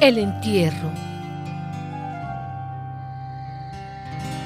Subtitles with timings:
[0.00, 0.90] El entierro.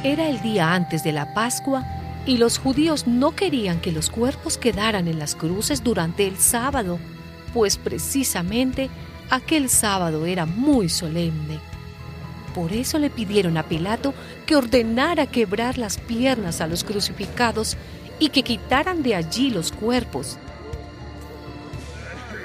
[0.02, 1.84] Era el día antes de la Pascua
[2.27, 6.98] y los judíos no querían que los cuerpos quedaran en las cruces durante el sábado,
[7.52, 8.90] pues precisamente
[9.30, 11.60] aquel sábado era muy solemne.
[12.52, 14.12] Por eso le pidieron a Pilato
[14.46, 17.77] que ordenara quebrar las piernas a los crucificados
[18.18, 20.36] y que quitaran de allí los cuerpos.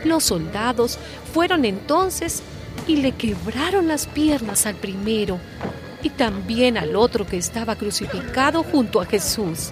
[0.06, 1.00] Los soldados
[1.34, 2.44] fueron entonces
[2.88, 5.40] y le quebraron las piernas al primero
[6.02, 9.72] y también al otro que estaba crucificado junto a Jesús.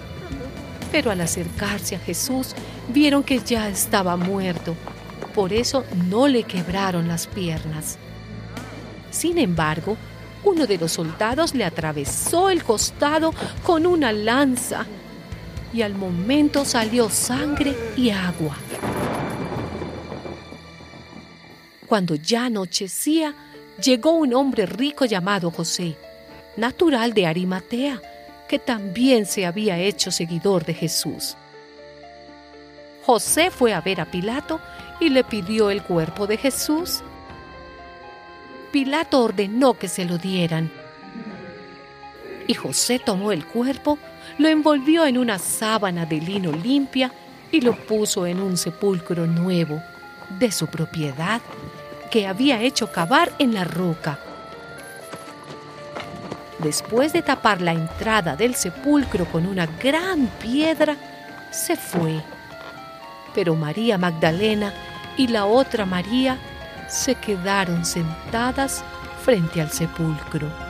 [0.92, 2.54] Pero al acercarse a Jesús
[2.88, 4.74] vieron que ya estaba muerto,
[5.34, 7.98] por eso no le quebraron las piernas.
[9.10, 9.96] Sin embargo,
[10.44, 14.86] uno de los soldados le atravesó el costado con una lanza
[15.72, 18.56] y al momento salió sangre y agua.
[21.88, 23.34] Cuando ya anochecía,
[23.82, 25.96] llegó un hombre rico llamado José,
[26.56, 28.02] natural de Arimatea,
[28.46, 31.36] que también se había hecho seguidor de Jesús.
[33.04, 34.60] José fue a ver a Pilato
[35.00, 37.00] y le pidió el cuerpo de Jesús.
[38.70, 40.70] Pilato ordenó que se lo dieran.
[42.46, 43.98] Y José tomó el cuerpo,
[44.36, 47.12] lo envolvió en una sábana de lino limpia
[47.50, 49.82] y lo puso en un sepulcro nuevo,
[50.30, 51.40] de su propiedad,
[52.10, 54.18] que había hecho cavar en la roca.
[56.58, 60.96] Después de tapar la entrada del sepulcro con una gran piedra,
[61.50, 62.20] se fue.
[63.34, 64.72] Pero María Magdalena
[65.16, 66.38] y la otra María
[66.88, 68.82] se quedaron sentadas
[69.22, 70.67] frente al sepulcro.